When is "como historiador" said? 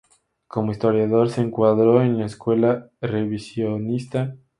0.47-1.29